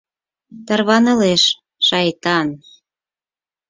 [0.65, 1.43] Тарванылеш,
[1.87, 2.47] шайтан!